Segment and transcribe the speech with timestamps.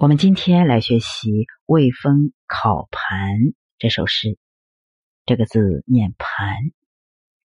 [0.00, 1.28] 我们今天来学习
[1.66, 3.36] 《魏风考盘》
[3.76, 4.38] 这首诗。
[5.26, 6.56] 这个字念“盘”。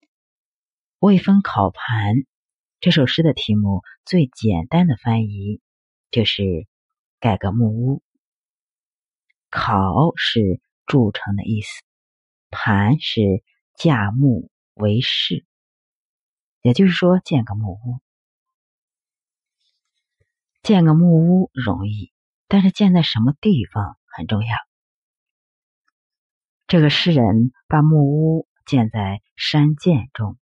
[0.98, 2.14] 《魏风考盘》
[2.80, 5.60] 这首诗的题目最简单的翻译
[6.10, 6.42] 就是
[7.20, 8.02] “盖个木屋”。
[9.50, 11.82] 考是筑成的意思，
[12.48, 13.20] 盘是
[13.74, 15.44] 架木为室，
[16.62, 18.00] 也就是说建个木屋。
[20.62, 22.10] 建个木屋容易。
[22.48, 24.56] 但是建在什么地方很重要。
[26.66, 30.38] 这个诗人把木屋建在山涧中、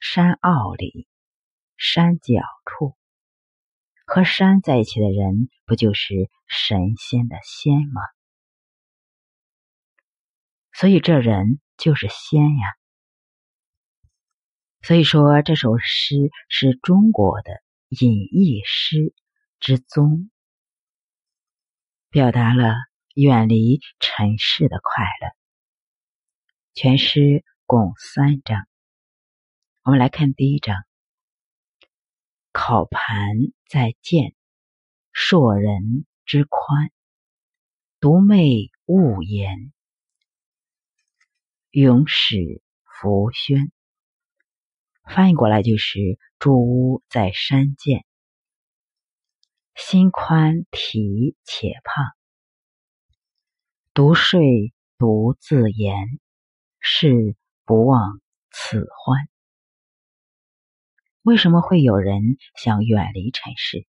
[0.00, 1.06] 山坳里、
[1.76, 2.96] 山脚处，
[4.06, 8.00] 和山在一起的人，不就是神仙的仙吗？
[10.72, 12.66] 所以这人就是仙呀。
[14.80, 16.16] 所以说这首诗
[16.48, 19.14] 是中国的隐逸诗
[19.60, 20.30] 之宗。
[22.12, 22.74] 表达了
[23.14, 25.34] 远离尘世的快乐。
[26.74, 28.66] 全诗共三章，
[29.82, 30.84] 我们来看第一章：
[32.52, 33.16] 考盘
[33.66, 34.34] 在见，
[35.10, 36.90] 硕人之宽，
[37.98, 39.72] 独寐勿言，
[41.70, 43.72] 永始弗宣。
[45.04, 48.04] 翻译过来就是：住屋在山涧。
[49.74, 52.04] 心宽体且胖，
[53.94, 56.20] 独睡独自言，
[56.78, 59.18] 是不忘此欢。
[61.22, 63.86] 为什么会有人想远离尘世？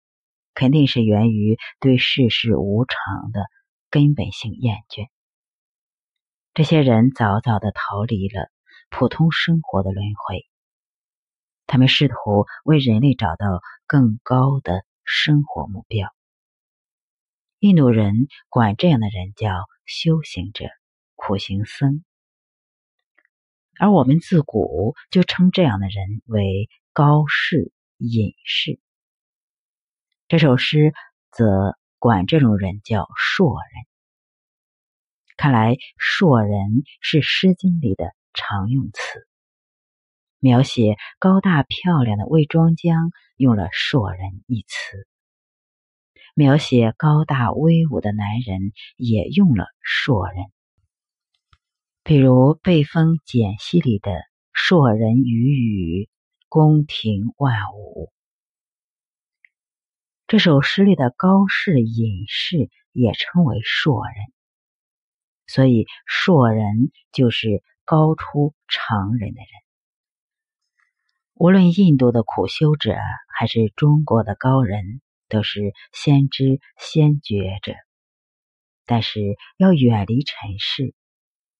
[0.54, 3.46] 肯定是源于对世事无常的
[3.90, 5.08] 根本性厌倦。
[6.54, 8.50] 这些人早早的逃离了
[8.90, 10.48] 普通生活的轮回，
[11.68, 14.84] 他们试图为人类找到更高的。
[15.10, 16.14] 生活目标，
[17.60, 20.66] 印度人管这样的人叫修行者、
[21.16, 22.04] 苦行僧，
[23.78, 28.78] 而我们自古就称这样的人为高士、隐士。
[30.28, 30.92] 这首诗
[31.30, 33.86] 则管这种人叫硕人。
[35.38, 39.27] 看来“硕人”是《诗经》里的常用词，
[40.38, 43.10] 描写高大漂亮的魏庄姜。
[43.38, 45.06] 用了“硕人”一词，
[46.34, 50.46] 描写高大威武的男人也用了“硕人”。
[52.02, 54.10] 比如《被风简析》里的
[54.52, 56.08] “硕人与宇，
[56.48, 58.10] 宫廷万物”。
[60.26, 64.16] 这首诗里的高士、隐士也称为硕人，
[65.46, 69.67] 所以硕人就是高出常人的人。
[71.40, 72.96] 无论印度的苦修者，
[73.28, 77.74] 还是中国的高人，都是先知先觉者。
[78.86, 79.20] 但是
[79.56, 80.96] 要远离尘世，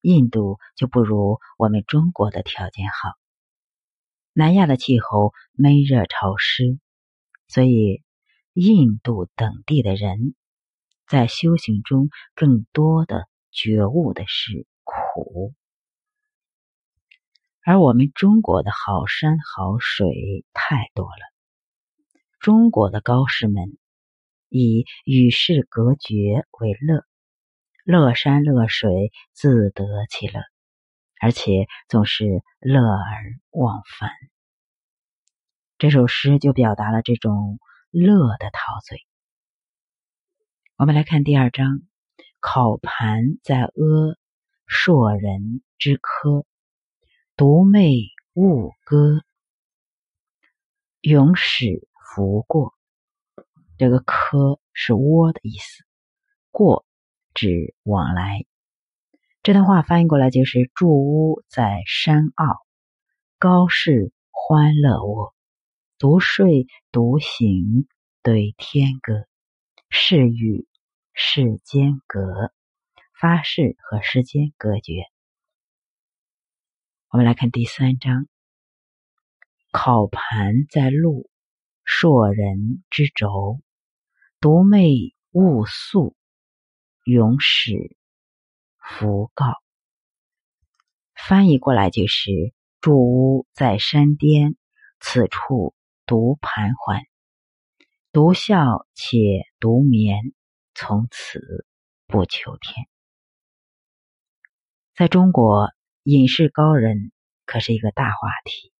[0.00, 3.12] 印度就不如我们中国的条件好。
[4.32, 6.80] 南亚的气候闷热潮湿，
[7.46, 8.02] 所以
[8.54, 10.34] 印度等地的人
[11.06, 15.54] 在修行中更多的觉悟的是苦。
[17.68, 21.20] 而我们中国的好山好水太多了，
[22.40, 23.76] 中国的高士们
[24.48, 27.04] 以与世隔绝为乐，
[27.84, 30.40] 乐山乐水自得其乐，
[31.20, 34.12] 而且总是乐而忘返。
[35.76, 37.58] 这首诗就表达了这种
[37.90, 39.06] 乐的陶醉。
[40.78, 41.82] 我们来看第二章：
[42.40, 44.16] 考盘在阿，
[44.66, 46.46] 硕人之科。
[47.38, 49.22] 独寐勿歌，
[51.00, 52.74] 永始弗过。
[53.76, 55.84] 这个“科”是窝的意思
[56.50, 56.84] ，“过”
[57.34, 58.44] 指往来。
[59.44, 62.66] 这段话翻译过来就是：住屋在山坳，
[63.38, 65.32] 高士欢乐卧，
[65.96, 67.86] 独睡独行
[68.20, 69.28] 对天歌。
[69.90, 70.66] 是与
[71.12, 72.52] 世间隔，
[73.14, 75.04] 发誓和世间隔绝。
[77.10, 78.26] 我们来看第三章：
[79.72, 81.30] 考盘在路，
[81.82, 83.62] 硕人之轴，
[84.40, 86.14] 独寐勿宿，
[87.04, 87.96] 永始
[88.76, 89.46] 弗告。
[91.14, 92.30] 翻译过来就是：
[92.78, 94.58] 住屋在山巅，
[95.00, 95.74] 此处
[96.04, 97.00] 独盘桓，
[98.12, 99.18] 独笑且
[99.58, 100.34] 独眠，
[100.74, 101.64] 从此
[102.06, 102.86] 不求天。
[104.94, 105.70] 在中国。
[106.10, 107.12] 隐士高人
[107.44, 108.72] 可是一个大话题。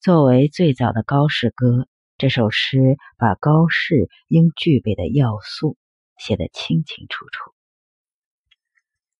[0.00, 5.76] 作为最早的高士歌，这首诗把高士应具备的要素
[6.16, 7.52] 写得清清楚楚。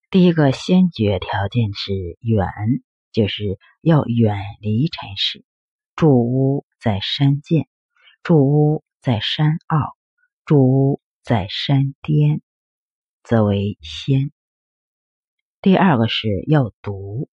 [0.09, 2.49] 第一个先决条件是远，
[3.13, 5.45] 就是要远离尘世。
[5.95, 7.69] 住屋在山涧，
[8.23, 9.95] 住屋在山坳，
[10.47, 12.41] 住屋在山巅，
[13.23, 14.33] 则为先。
[15.61, 17.29] 第二个是要独，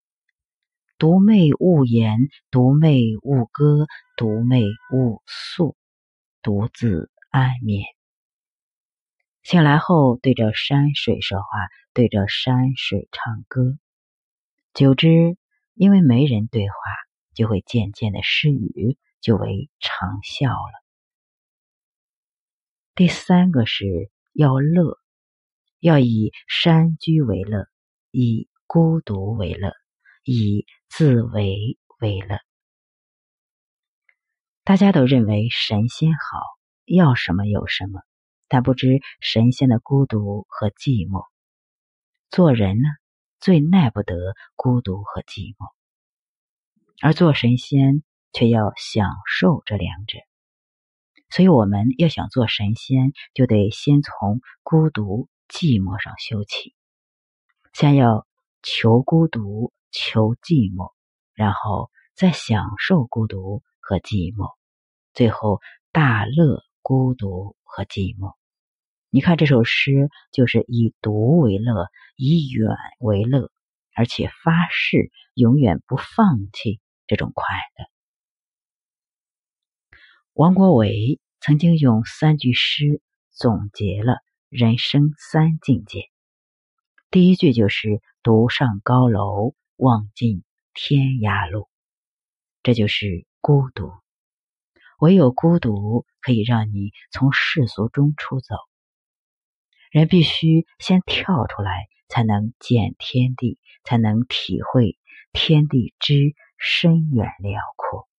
[0.98, 2.20] 独寐勿言，
[2.52, 3.88] 独寐勿歌，
[4.18, 5.76] 独寐勿诉，
[6.42, 7.86] 独自安眠。
[9.44, 11.46] 醒来后，对着山水说话，
[11.94, 13.78] 对着山水唱歌。
[14.74, 15.38] 久之，
[15.74, 16.76] 因为没人对话。
[17.36, 20.84] 就会渐渐的失语，就为长啸了。
[22.96, 24.98] 第三个是要乐，
[25.82, 27.68] 要以山居为乐，
[28.18, 29.74] 以孤独为乐，
[30.24, 32.40] 以自为为乐。
[34.64, 36.40] 大家都认为神仙好，
[36.86, 38.00] 要什么有什么，
[38.48, 41.26] 但不知神仙的孤独和寂寞。
[42.30, 42.88] 做人呢，
[43.42, 44.16] 最耐不得
[44.56, 45.74] 孤独和寂寞。
[47.02, 48.02] 而做神仙
[48.32, 50.20] 却要享受这两者，
[51.30, 56.74] 所以我们要想做神仙，就得先从孤独、寂寞上修起。
[57.78, 58.26] 先要
[58.64, 60.94] 求孤独、求寂寞，
[61.34, 64.56] 然后再享受孤独和寂寞，
[65.14, 65.60] 最后
[65.92, 68.34] 大乐孤独和寂寞。
[69.10, 72.70] 你看这首诗，就是以独为乐，以远
[73.00, 73.52] 为乐，
[73.94, 76.80] 而且发誓永远不放弃。
[77.08, 77.46] 这种快
[77.78, 77.90] 乐，
[80.32, 83.02] 王国维曾经用三句诗
[83.32, 86.10] 总结了人生三境界。
[87.16, 91.70] 第一句就是“独上高楼，望尽天涯路”，
[92.62, 93.94] 这就是孤独。
[95.00, 98.56] 唯有孤独可以让你从世俗中出走。
[99.92, 104.98] 人必须先跳出来，才能见天地，才能体会
[105.32, 106.36] 天地之。
[106.58, 108.10] 深远辽阔。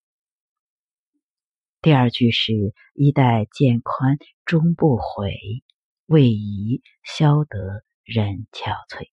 [1.81, 5.35] 第二句是“衣带渐宽终不悔，
[6.07, 9.11] 为伊消得人憔悴”。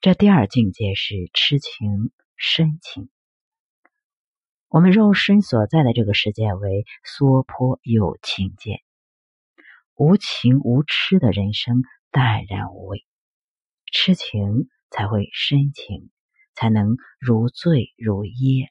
[0.00, 3.10] 这第二境界是痴情深情。
[4.68, 8.82] 我们肉身所在的这个世界为娑婆有情界，
[9.94, 13.04] 无情无痴的人生淡然无味，
[13.92, 16.10] 痴情才会深情。
[16.58, 18.70] 才能如醉如噎，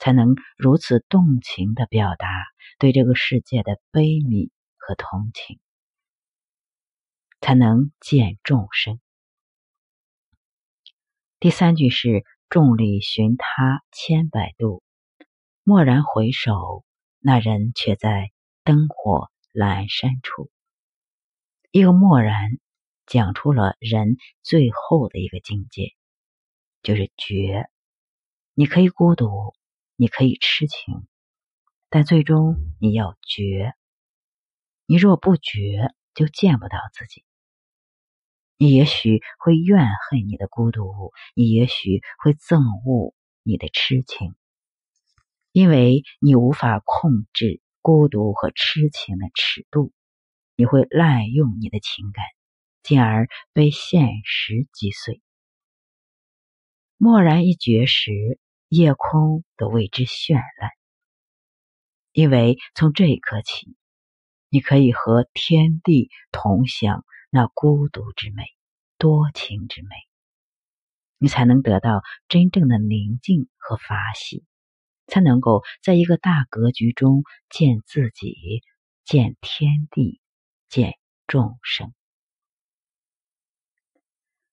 [0.00, 2.26] 才能如此动情的表达
[2.80, 5.60] 对这个世界的悲悯和同情，
[7.46, 8.98] 才能见众生。
[11.38, 14.82] 第三句是“众里寻他千百度，
[15.62, 16.84] 蓦然回首，
[17.20, 18.32] 那人却在
[18.64, 20.50] 灯火阑珊处。”
[21.70, 22.58] 一个“蓦然”
[23.06, 25.94] 讲出了人最后的一个境界。
[26.82, 27.70] 就是绝，
[28.54, 29.54] 你可以孤独，
[29.94, 31.06] 你可以痴情，
[31.90, 33.72] 但最终你要绝。
[34.86, 37.24] 你若不绝，就见不到自己。
[38.58, 44.34] 你也许会怨恨你的孤独，你也许会憎恶你的痴情，
[45.52, 49.92] 因为你无法控制孤独和痴情的尺度，
[50.56, 52.24] 你会滥用你的情感，
[52.82, 55.20] 进而被现实击碎。
[56.96, 60.70] 蓦然一觉时，夜空都为之绚烂。
[62.12, 63.76] 因为从这一刻起，
[64.48, 67.04] 你可以和天地同享
[67.36, 68.44] 那孤独之美、
[68.96, 69.88] 多情之美，
[71.18, 74.46] 你才能得到真正的宁静和法喜，
[75.06, 78.62] 才能够在一个大格局中见自己、
[79.04, 80.18] 见天地、
[80.70, 80.94] 见
[81.26, 81.92] 众生，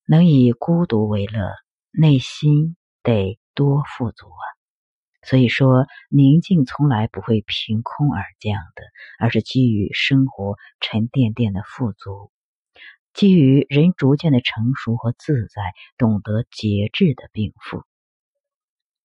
[0.05, 1.53] 能以孤独为乐。
[1.95, 4.43] 内心得多富足啊！
[5.25, 8.83] 所以说，宁静从来不会凭空而降的，
[9.19, 12.29] 而是基于生活沉甸甸的富足，
[13.13, 17.83] 基于人逐渐的成熟和自在，懂得节制的禀赋。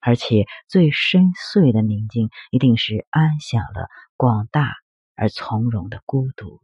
[0.00, 4.72] 而且，最深邃的宁静，一定是安享了广大
[5.14, 6.60] 而从容的孤独。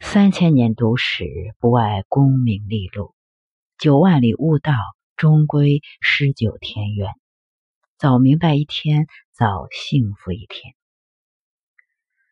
[0.00, 3.14] 三千年读史，不外功名利禄；
[3.78, 4.72] 九万里悟道，
[5.16, 7.12] 终归诗酒田园。
[7.98, 10.79] 早明白一天，早幸福一天。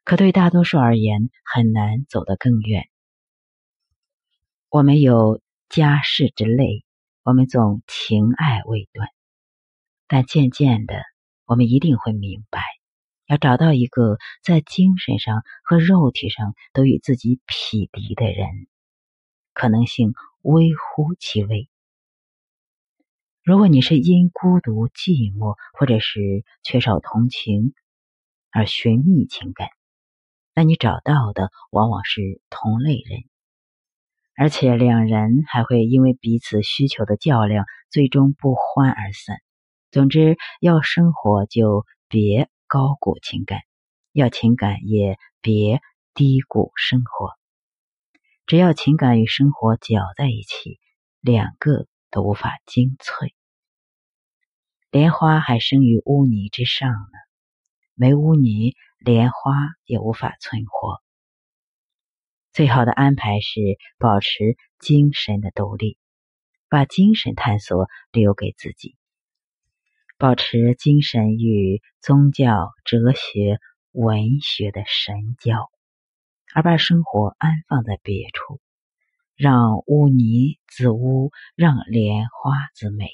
[0.09, 2.89] 可对大多数而言，很难走得更远。
[4.71, 6.83] 我们有家世之累，
[7.25, 9.11] 我们总情爱未断，
[10.07, 11.03] 但渐渐的，
[11.45, 12.63] 我们一定会明白，
[13.27, 18.67] 要找到一个在精神上和肉体上都与自己匹敌的人，
[19.53, 21.69] 可能性微乎其微。
[23.43, 27.75] 如果你是因孤独、寂寞，或者是缺少同情
[28.51, 29.69] 而寻觅情感，
[30.59, 33.21] 那你找到的往往是同类人。
[34.35, 39.37] 而且两人还会因为彼此需求的较量，最终不欢而散。
[39.93, 43.61] 总之，要生活就别高估情感，
[44.11, 45.81] 要情感也别
[46.13, 47.35] 低估生活。
[48.45, 50.81] 只要情感与生活搅在一起，
[51.21, 53.33] 两个都无法精粹。
[54.91, 57.19] 莲花还生于污泥之上呢，
[57.95, 59.53] 没污泥，莲花
[59.85, 61.03] 也无法存活。
[62.53, 63.61] 最好的安排是
[63.99, 65.97] 保持精神的独立，
[66.69, 68.97] 把精神探索留给自己，
[70.17, 73.59] 保持精神与宗教、哲学、
[73.93, 75.71] 文学的神交，
[76.53, 78.61] 而把生活安放在别处，
[79.37, 83.11] 让污泥自污，让莲花自美。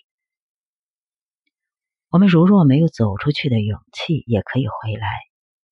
[2.09, 5.09] 我们如若没有走出去的勇气，也可以回来，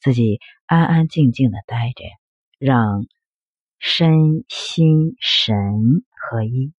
[0.02, 2.04] 自己安安静静的待着，
[2.58, 3.06] 让。
[3.84, 5.56] 身心神
[6.14, 6.72] 合一，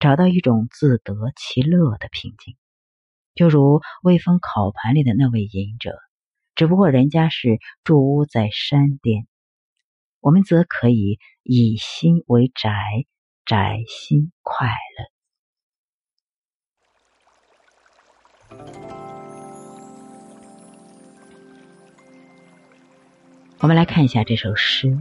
[0.00, 2.56] 找到一种自得其乐的平静，
[3.36, 5.96] 就如微风烤盘里的那位隐者，
[6.56, 9.28] 只不过人家是住屋在山巅，
[10.18, 12.72] 我们则可以以心为宅，
[13.44, 15.13] 宅心快乐。
[23.64, 24.94] 我们来看一下这首诗。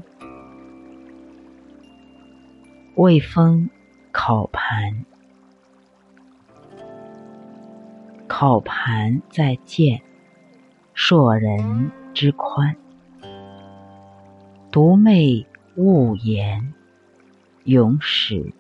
[2.96, 3.70] 魏风
[4.14, 5.04] 烤盘，
[8.26, 10.02] 烤盘在见，
[10.94, 12.74] 硕人之宽。
[14.72, 16.74] 独寐勿言，
[17.66, 18.54] 永始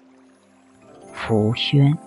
[1.13, 1.98] 浮轩。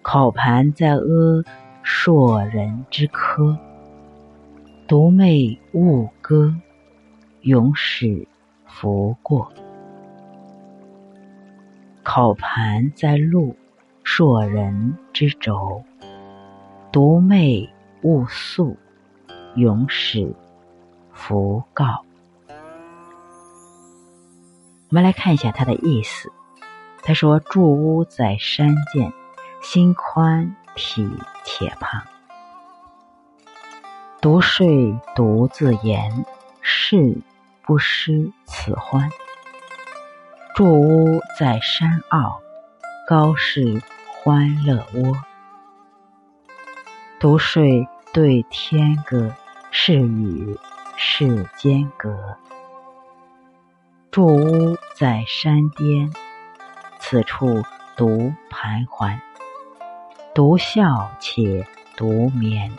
[0.00, 1.44] 烤盘在阿，
[1.82, 3.58] 硕人之科。
[4.92, 6.54] 独寐勿歌，
[7.40, 8.28] 永始
[8.66, 9.50] 拂过。
[12.02, 13.56] 烤盘在路，
[14.04, 15.82] 硕人之轴；
[16.92, 17.70] 独寐
[18.02, 18.76] 勿诉，
[19.54, 20.30] 永始
[21.14, 22.04] 弗告。
[22.50, 22.54] 我
[24.90, 26.30] 们来看一下它的意思。
[27.02, 29.10] 他说：“住屋在山涧，
[29.62, 31.08] 心宽体
[31.44, 32.02] 且胖；
[34.22, 36.24] 独睡独自言，
[36.60, 37.18] 是
[37.62, 39.10] 不失此欢。”
[40.54, 42.40] 住屋在山坳，
[43.08, 45.16] 高是欢乐窝。
[47.18, 49.34] 独睡对天歌，
[49.72, 50.56] 是与
[50.96, 52.38] 世间隔。
[54.12, 56.08] 住屋在山巅，
[57.00, 57.60] 此处
[57.96, 59.18] 独徘徊，
[60.32, 62.70] 独笑且独眠。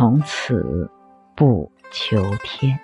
[0.00, 0.90] 从此
[1.36, 2.80] 不求天。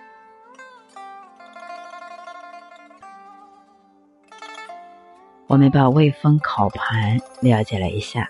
[5.46, 8.28] 我们把魏风烤盘了解了一下，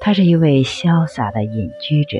[0.00, 2.18] 他是一位潇洒的隐居者，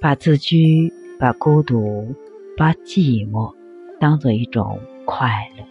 [0.00, 2.12] 把自居、把孤独、
[2.56, 3.54] 把寂寞
[4.00, 5.64] 当做一种快乐，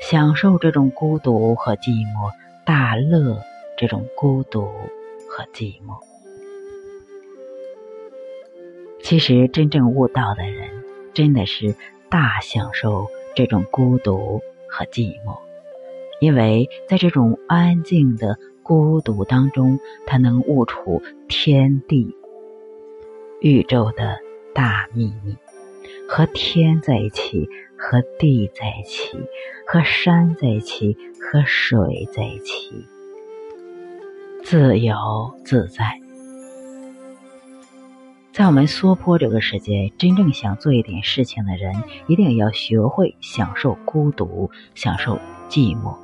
[0.00, 2.32] 享受这种孤独和寂寞，
[2.64, 3.40] 大乐
[3.76, 4.62] 这种孤独
[5.28, 5.98] 和寂寞。
[9.02, 10.70] 其实，真正悟道的人，
[11.14, 11.74] 真的是。
[12.08, 14.40] 大享受这种孤独
[14.70, 15.40] 和寂寞，
[16.20, 22.16] 因为在这种安静的孤独当中，他能悟出天地、
[23.40, 24.20] 宇宙的
[24.54, 25.36] 大秘密，
[26.08, 29.18] 和天在一起，和地在一起，
[29.66, 32.86] 和山在一起，和水在一起，
[34.44, 34.94] 自由
[35.44, 36.00] 自在。
[38.32, 41.74] 在我们娑婆这个世界，真正想做一点事情的人，
[42.06, 45.96] 一定要学会享受孤独，享受寂寞，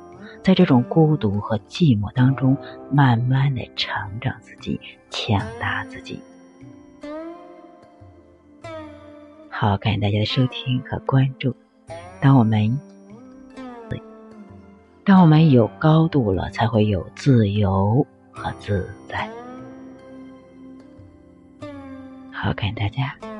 [0.43, 2.57] 在这种孤独和寂寞当中，
[2.91, 4.79] 慢慢的成长自己，
[5.11, 6.19] 强大自己。
[9.49, 11.55] 好，感谢大家的收听和关注。
[12.19, 12.79] 当我们，
[15.05, 19.29] 当我们有高度了，才会有自由和自在。
[22.31, 23.32] 好，感谢大家。